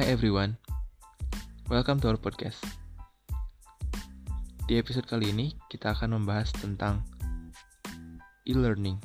[0.00, 0.56] Hi everyone,
[1.68, 2.56] welcome to our podcast.
[4.64, 7.04] Di episode kali ini, kita akan membahas tentang
[8.48, 8.96] e-learning.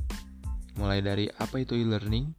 [0.80, 2.32] Mulai dari apa itu e-learning,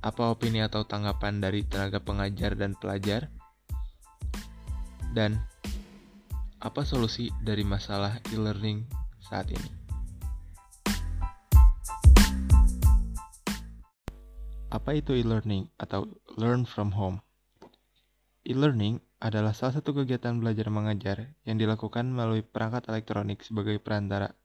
[0.00, 3.28] apa opini atau tanggapan dari tenaga pengajar dan pelajar,
[5.12, 5.36] dan
[6.64, 8.88] apa solusi dari masalah e-learning
[9.20, 9.70] saat ini.
[14.72, 16.08] Apa itu e-learning atau
[16.40, 17.25] learn from home?
[18.46, 24.38] E-learning adalah salah satu kegiatan belajar mengajar yang dilakukan melalui perangkat elektronik sebagai perantara.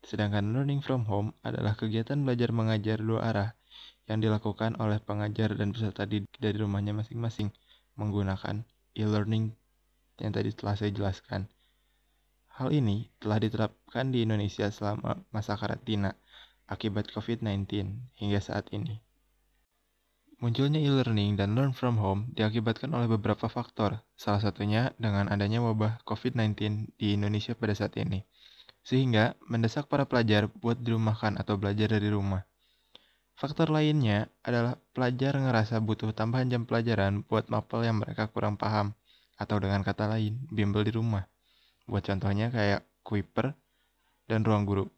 [0.00, 3.50] Sedangkan learning from home adalah kegiatan belajar mengajar dua arah
[4.08, 7.52] yang dilakukan oleh pengajar dan peserta didik dari rumahnya masing-masing
[8.00, 8.64] menggunakan
[8.96, 9.52] e-learning
[10.16, 11.44] yang tadi telah saya jelaskan.
[12.56, 16.16] Hal ini telah diterapkan di Indonesia selama masa karantina
[16.72, 17.68] akibat COVID-19
[18.16, 19.11] hingga saat ini.
[20.42, 26.02] Munculnya e-learning dan learn from home diakibatkan oleh beberapa faktor, salah satunya dengan adanya wabah
[26.02, 26.58] COVID-19
[26.98, 28.26] di Indonesia pada saat ini.
[28.82, 32.42] Sehingga mendesak para pelajar buat dirumahkan atau belajar dari rumah.
[33.38, 38.98] Faktor lainnya adalah pelajar ngerasa butuh tambahan jam pelajaran buat mapel yang mereka kurang paham,
[39.38, 41.22] atau dengan kata lain, bimbel di rumah.
[41.86, 43.54] Buat contohnya kayak Kuiper
[44.26, 44.90] dan Ruang Guru.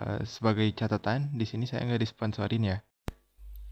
[0.00, 2.80] Uh, sebagai catatan, di sini saya nggak disponsorin ya.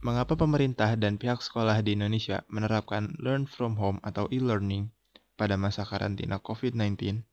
[0.04, 4.92] Mengapa pemerintah dan pihak sekolah di Indonesia menerapkan learn from home atau e-learning
[5.32, 7.24] pada masa karantina COVID-19?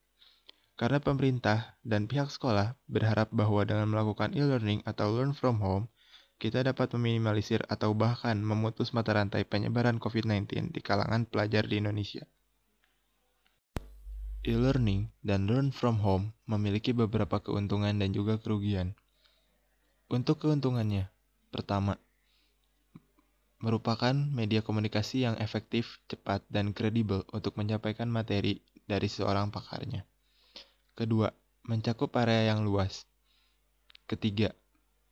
[0.80, 5.92] Karena pemerintah dan pihak sekolah berharap bahwa dengan melakukan e-learning atau learn from home,
[6.40, 12.24] kita dapat meminimalisir atau bahkan memutus mata rantai penyebaran COVID-19 di kalangan pelajar di Indonesia.
[14.48, 18.96] E-learning dan learn from home memiliki beberapa keuntungan dan juga kerugian.
[20.08, 21.12] Untuk keuntungannya,
[21.52, 22.00] pertama,
[23.62, 30.02] merupakan media komunikasi yang efektif, cepat, dan kredibel untuk menyampaikan materi dari seorang pakarnya.
[30.98, 31.30] Kedua,
[31.70, 33.06] mencakup area yang luas.
[34.10, 34.52] Ketiga,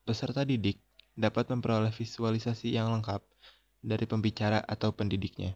[0.03, 0.81] peserta didik
[1.13, 3.21] dapat memperoleh visualisasi yang lengkap
[3.85, 5.53] dari pembicara atau pendidiknya.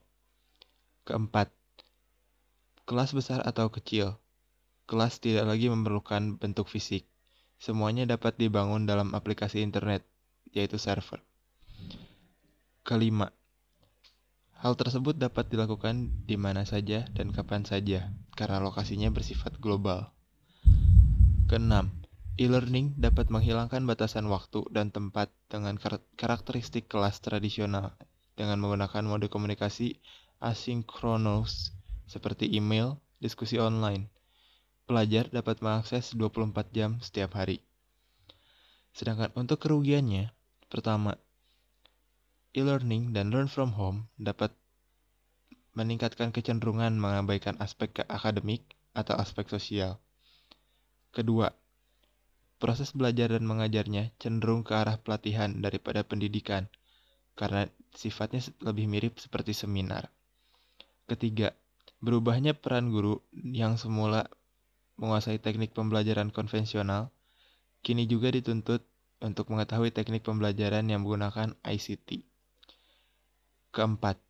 [1.03, 1.50] Keempat,
[2.85, 4.16] kelas besar atau kecil.
[4.85, 7.09] Kelas tidak lagi memerlukan bentuk fisik.
[7.57, 10.06] Semuanya dapat dibangun dalam aplikasi internet,
[10.51, 11.23] yaitu server.
[12.83, 13.31] Kelima,
[14.59, 20.11] hal tersebut dapat dilakukan di mana saja dan kapan saja karena lokasinya bersifat global.
[21.47, 21.95] Keenam,
[22.35, 25.79] e-learning dapat menghilangkan batasan waktu dan tempat dengan
[26.19, 27.95] karakteristik kelas tradisional
[28.35, 30.03] dengan menggunakan mode komunikasi
[30.43, 31.72] asinkronus
[32.03, 34.11] seperti email, diskusi online.
[34.83, 37.63] Pelajar dapat mengakses 24 jam setiap hari.
[38.91, 40.35] Sedangkan untuk kerugiannya,
[40.67, 41.16] pertama,
[42.53, 44.53] e-learning dan learn from home dapat
[45.74, 49.97] meningkatkan kecenderungan mengabaikan aspek akademik atau aspek sosial.
[51.09, 51.50] Kedua,
[52.62, 56.69] proses belajar dan mengajarnya cenderung ke arah pelatihan daripada pendidikan
[57.34, 57.66] karena
[57.97, 60.14] sifatnya lebih mirip seperti seminar.
[61.09, 61.58] Ketiga,
[62.00, 64.30] berubahnya peran guru yang semula
[65.02, 67.09] menguasai teknik pembelajaran konvensional
[67.81, 68.85] kini juga dituntut
[69.20, 72.32] untuk mengetahui teknik pembelajaran yang menggunakan ICT.
[73.73, 74.22] Keempat,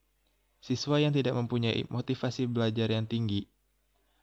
[0.64, 3.44] siswa yang tidak mempunyai motivasi belajar yang tinggi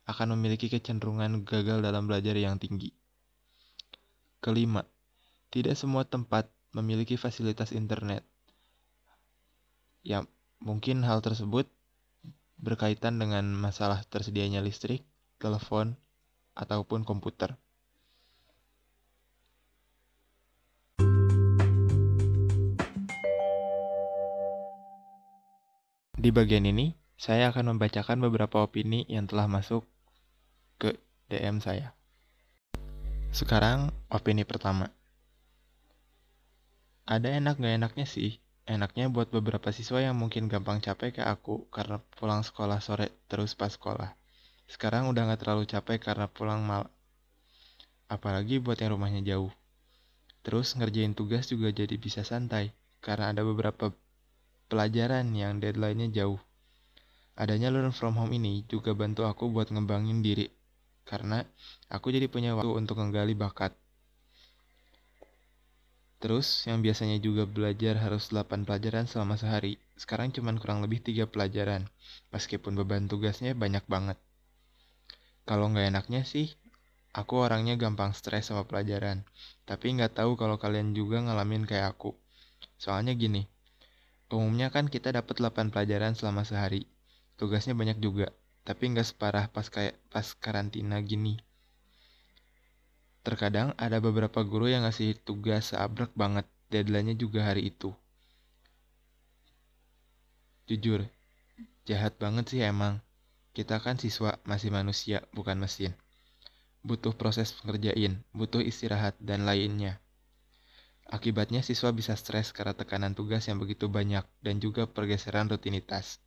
[0.09, 2.89] akan memiliki kecenderungan gagal dalam belajar yang tinggi.
[4.41, 4.89] Kelima,
[5.53, 8.25] tidak semua tempat memiliki fasilitas internet.
[10.01, 10.25] Ya,
[10.65, 11.69] mungkin hal tersebut
[12.57, 15.05] berkaitan dengan masalah tersedianya listrik,
[15.37, 16.01] telepon,
[16.57, 17.61] ataupun komputer.
[26.21, 29.89] Di bagian ini, saya akan membacakan beberapa opini yang telah masuk
[30.77, 31.01] ke
[31.33, 31.97] DM saya.
[33.33, 34.93] Sekarang, opini pertama.
[37.09, 38.37] Ada enak gak enaknya sih.
[38.69, 43.57] Enaknya buat beberapa siswa yang mungkin gampang capek kayak aku karena pulang sekolah sore terus
[43.57, 44.13] pas sekolah.
[44.69, 46.93] Sekarang udah gak terlalu capek karena pulang mal.
[48.13, 49.49] Apalagi buat yang rumahnya jauh.
[50.45, 53.97] Terus ngerjain tugas juga jadi bisa santai karena ada beberapa
[54.71, 56.39] pelajaran yang deadline-nya jauh.
[57.35, 60.47] Adanya learn from home ini juga bantu aku buat ngembangin diri,
[61.03, 61.43] karena
[61.91, 63.75] aku jadi punya waktu untuk menggali bakat.
[66.21, 71.25] Terus, yang biasanya juga belajar harus 8 pelajaran selama sehari, sekarang cuma kurang lebih 3
[71.25, 71.89] pelajaran,
[72.29, 74.21] meskipun beban tugasnya banyak banget.
[75.49, 76.53] Kalau nggak enaknya sih,
[77.17, 79.25] aku orangnya gampang stres sama pelajaran,
[79.65, 82.13] tapi nggak tahu kalau kalian juga ngalamin kayak aku.
[82.77, 83.49] Soalnya gini,
[84.31, 86.87] Umumnya kan kita dapat 8 pelajaran selama sehari.
[87.35, 88.31] Tugasnya banyak juga,
[88.63, 91.43] tapi nggak separah pas kayak pas karantina gini.
[93.27, 97.91] Terkadang ada beberapa guru yang ngasih tugas seabrek banget, deadline-nya juga hari itu.
[100.71, 101.03] Jujur,
[101.83, 103.03] jahat banget sih emang.
[103.51, 105.91] Kita kan siswa, masih manusia, bukan mesin.
[106.87, 109.99] Butuh proses pengerjain, butuh istirahat, dan lainnya.
[111.11, 116.23] Akibatnya siswa bisa stres karena tekanan tugas yang begitu banyak dan juga pergeseran rutinitas.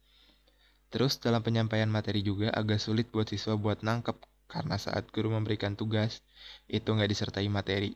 [0.91, 4.19] Terus dalam penyampaian materi juga agak sulit buat siswa buat nangkep
[4.51, 6.19] karena saat guru memberikan tugas,
[6.67, 7.95] itu nggak disertai materi.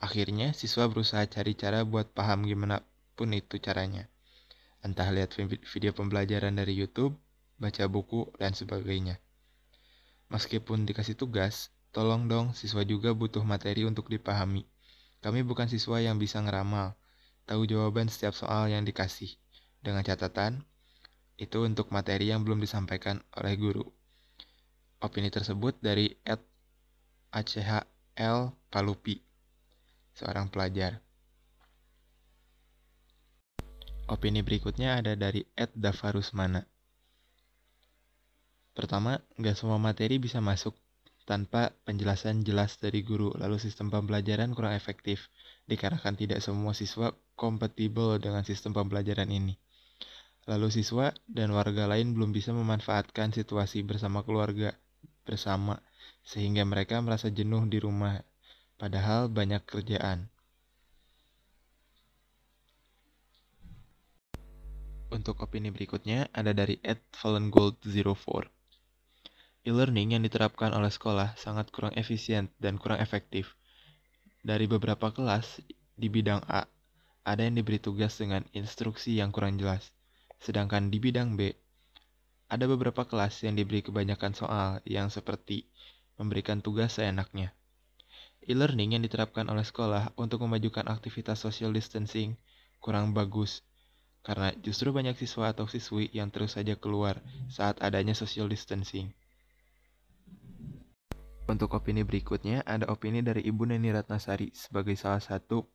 [0.00, 2.80] Akhirnya siswa berusaha cari cara buat paham gimana
[3.12, 4.08] pun itu caranya.
[4.80, 7.14] Entah lihat video pembelajaran dari YouTube,
[7.60, 9.20] baca buku, dan sebagainya.
[10.32, 14.66] Meskipun dikasih tugas, tolong dong siswa juga butuh materi untuk dipahami.
[15.24, 17.00] Kami bukan siswa yang bisa ngeramal,
[17.48, 19.32] tahu jawaban setiap soal yang dikasih.
[19.80, 20.68] Dengan catatan,
[21.40, 23.88] itu untuk materi yang belum disampaikan oleh guru.
[25.00, 26.44] Opini tersebut dari Ed
[27.32, 29.16] ACHL Palupi,
[30.12, 31.00] seorang pelajar.
[34.12, 36.68] Opini berikutnya ada dari Ed Davarusmana.
[38.76, 40.76] Pertama, nggak semua materi bisa masuk
[41.24, 45.32] tanpa penjelasan jelas dari guru, lalu sistem pembelajaran kurang efektif,
[45.64, 49.56] dikarenakan tidak semua siswa kompatibel dengan sistem pembelajaran ini.
[50.44, 54.76] Lalu siswa dan warga lain belum bisa memanfaatkan situasi bersama keluarga
[55.24, 55.80] bersama,
[56.20, 58.20] sehingga mereka merasa jenuh di rumah,
[58.76, 60.28] padahal banyak kerjaan.
[65.08, 67.00] Untuk opini berikutnya ada dari Ed
[67.48, 68.53] Gold 04
[69.64, 73.56] E-learning yang diterapkan oleh sekolah sangat kurang efisien dan kurang efektif.
[74.44, 75.64] Dari beberapa kelas
[75.96, 76.68] di bidang A,
[77.24, 79.88] ada yang diberi tugas dengan instruksi yang kurang jelas.
[80.36, 81.56] Sedangkan di bidang B,
[82.52, 85.64] ada beberapa kelas yang diberi kebanyakan soal yang seperti
[86.20, 87.56] memberikan tugas seenaknya.
[88.44, 92.36] E-learning yang diterapkan oleh sekolah untuk memajukan aktivitas social distancing
[92.84, 93.64] kurang bagus
[94.20, 99.08] karena justru banyak siswa atau siswi yang terus saja keluar saat adanya social distancing.
[101.44, 105.68] Untuk opini berikutnya, ada opini dari Ibu Neni Ratnasari sebagai salah satu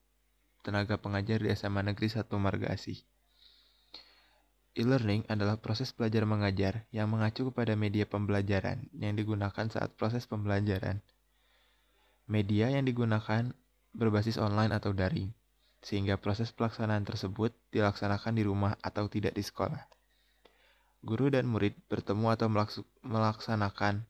[0.66, 2.98] tenaga pengajar di SMA Negeri 1 Marga Asih.
[4.74, 11.06] E-learning adalah proses belajar mengajar yang mengacu kepada media pembelajaran yang digunakan saat proses pembelajaran.
[12.26, 13.54] Media yang digunakan
[13.94, 15.30] berbasis online atau daring,
[15.86, 19.86] sehingga proses pelaksanaan tersebut dilaksanakan di rumah atau tidak di sekolah.
[21.06, 22.50] Guru dan murid bertemu atau
[23.06, 24.09] melaksanakan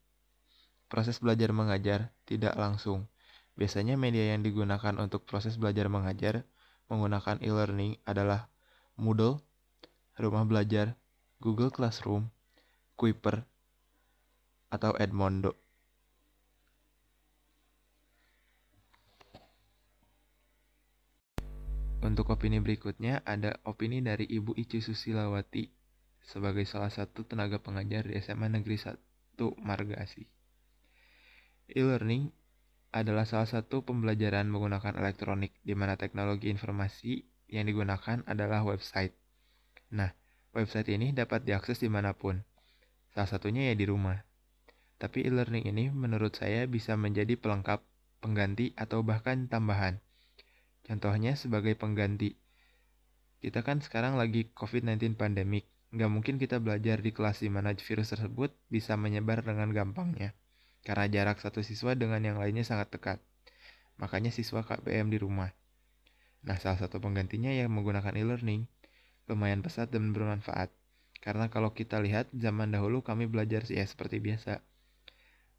[0.89, 3.05] Proses belajar mengajar tidak langsung.
[3.53, 6.49] Biasanya media yang digunakan untuk proses belajar mengajar
[6.89, 8.49] menggunakan e-learning adalah
[8.97, 9.37] Moodle,
[10.17, 10.97] Rumah Belajar,
[11.37, 12.33] Google Classroom,
[12.97, 13.45] Kuiper,
[14.73, 15.53] atau Edmondo.
[21.99, 25.67] Untuk opini berikutnya ada opini dari Ibu Ici Susilawati
[26.23, 28.97] sebagai salah satu tenaga pengajar di SMA Negeri 1
[29.59, 30.38] Margasi.
[31.69, 32.33] E-learning
[32.89, 39.13] adalah salah satu pembelajaran menggunakan elektronik di mana teknologi informasi yang digunakan adalah website.
[39.93, 40.09] Nah,
[40.57, 42.41] website ini dapat diakses di mana pun,
[43.13, 44.17] salah satunya ya di rumah.
[44.97, 47.85] Tapi e-learning ini menurut saya bisa menjadi pelengkap,
[48.17, 50.01] pengganti, atau bahkan tambahan.
[50.89, 52.33] Contohnya sebagai pengganti.
[53.45, 58.09] Kita kan sekarang lagi COVID-19 pandemik, nggak mungkin kita belajar di kelas di mana virus
[58.09, 60.33] tersebut bisa menyebar dengan gampangnya
[60.83, 63.19] karena jarak satu siswa dengan yang lainnya sangat dekat.
[63.99, 65.51] Makanya siswa KBM di rumah.
[66.47, 68.63] Nah, salah satu penggantinya yang menggunakan e-learning
[69.27, 70.71] lumayan pesat dan bermanfaat.
[71.19, 74.63] Karena kalau kita lihat zaman dahulu kami belajar sih ya seperti biasa.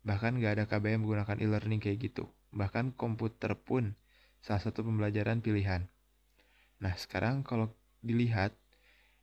[0.08, 2.32] Bahkan gak ada KBM menggunakan e-learning kayak gitu.
[2.56, 3.92] Bahkan komputer pun
[4.40, 5.84] salah satu pembelajaran pilihan.
[6.80, 7.68] Nah, sekarang kalau
[8.00, 8.56] dilihat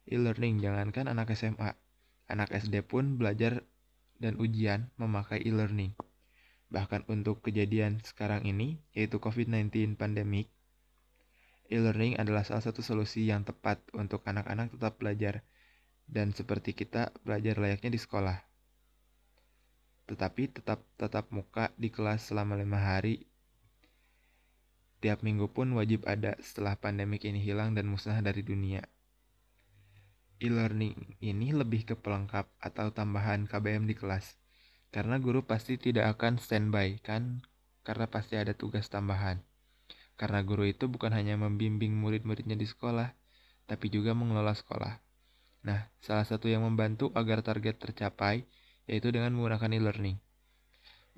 [0.06, 1.74] e-learning jangankan anak SMA,
[2.30, 3.66] anak SD pun belajar
[4.18, 5.94] dan ujian memakai e-learning.
[6.68, 10.52] Bahkan untuk kejadian sekarang ini, yaitu COVID-19 pandemic,
[11.72, 15.48] e-learning adalah salah satu solusi yang tepat untuk anak-anak tetap belajar
[16.08, 18.38] dan seperti kita belajar layaknya di sekolah.
[20.08, 23.28] Tetapi tetap tetap muka di kelas selama lima hari.
[25.04, 28.82] Tiap minggu pun wajib ada setelah pandemik ini hilang dan musnah dari dunia
[30.38, 34.38] e-learning ini lebih ke pelengkap atau tambahan KBM di kelas.
[34.90, 37.44] Karena guru pasti tidak akan standby kan,
[37.84, 39.44] karena pasti ada tugas tambahan.
[40.18, 43.14] Karena guru itu bukan hanya membimbing murid-muridnya di sekolah,
[43.70, 44.98] tapi juga mengelola sekolah.
[45.68, 48.48] Nah, salah satu yang membantu agar target tercapai
[48.88, 50.18] yaitu dengan menggunakan e-learning.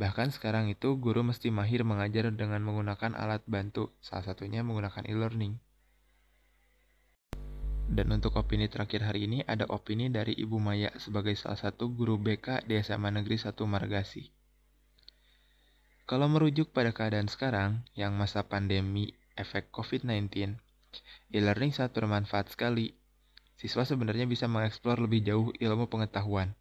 [0.01, 5.61] Bahkan sekarang itu guru mesti mahir mengajar dengan menggunakan alat bantu, salah satunya menggunakan e-learning.
[7.89, 12.21] Dan untuk opini terakhir hari ini ada opini dari Ibu Maya sebagai salah satu guru
[12.21, 14.29] BK di SMA Negeri 1 Margasi.
[16.05, 20.53] Kalau merujuk pada keadaan sekarang, yang masa pandemi efek COVID-19,
[21.33, 22.93] e-learning sangat bermanfaat sekali.
[23.57, 26.53] Siswa sebenarnya bisa mengeksplor lebih jauh ilmu pengetahuan.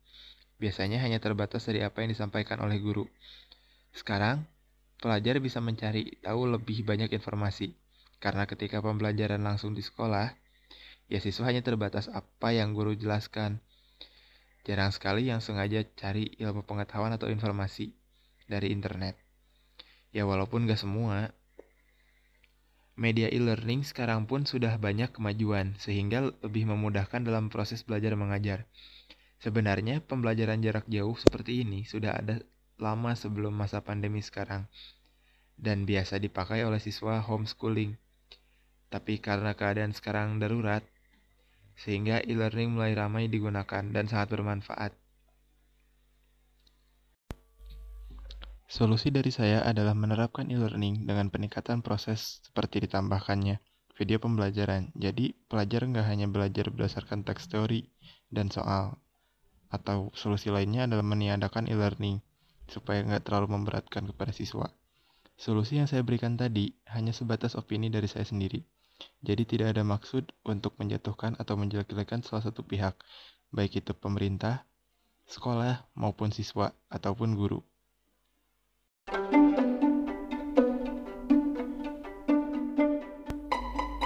[0.56, 3.04] Biasanya hanya terbatas dari apa yang disampaikan oleh guru.
[3.92, 4.48] Sekarang,
[4.96, 7.76] pelajar bisa mencari tahu lebih banyak informasi,
[8.16, 10.47] karena ketika pembelajaran langsung di sekolah,
[11.08, 13.64] ya siswa hanya terbatas apa yang guru jelaskan.
[14.68, 17.96] Jarang sekali yang sengaja cari ilmu pengetahuan atau informasi
[18.44, 19.16] dari internet.
[20.12, 21.32] Ya walaupun gak semua,
[22.96, 28.68] media e-learning sekarang pun sudah banyak kemajuan sehingga lebih memudahkan dalam proses belajar mengajar.
[29.40, 32.42] Sebenarnya pembelajaran jarak jauh seperti ini sudah ada
[32.76, 34.66] lama sebelum masa pandemi sekarang
[35.58, 37.98] dan biasa dipakai oleh siswa homeschooling.
[38.88, 40.80] Tapi karena keadaan sekarang darurat,
[41.78, 44.92] sehingga e-learning mulai ramai digunakan dan sangat bermanfaat.
[48.68, 53.62] Solusi dari saya adalah menerapkan e-learning dengan peningkatan proses seperti ditambahkannya
[53.96, 54.94] video pembelajaran.
[54.94, 57.88] Jadi, pelajar nggak hanya belajar berdasarkan teks teori
[58.28, 59.00] dan soal,
[59.72, 62.22] atau solusi lainnya adalah meniadakan e-learning,
[62.70, 64.70] supaya nggak terlalu memberatkan kepada siswa.
[65.34, 68.62] Solusi yang saya berikan tadi hanya sebatas opini dari saya sendiri.
[69.18, 72.94] Jadi tidak ada maksud untuk menjatuhkan atau menjelek-jelekan salah satu pihak,
[73.50, 74.62] baik itu pemerintah,
[75.26, 77.60] sekolah, maupun siswa, ataupun guru.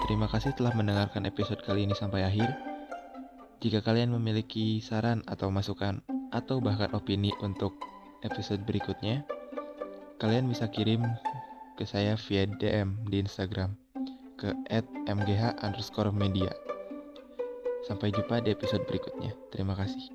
[0.09, 2.49] Terima kasih telah mendengarkan episode kali ini sampai akhir.
[3.63, 7.77] Jika kalian memiliki saran atau masukan, atau bahkan opini untuk
[8.25, 9.23] episode berikutnya,
[10.17, 11.05] kalian bisa kirim
[11.77, 13.77] ke saya via DM di Instagram
[14.43, 14.51] ke
[15.07, 16.51] @mgh underscore media.
[17.87, 19.31] Sampai jumpa di episode berikutnya.
[19.55, 20.11] Terima kasih.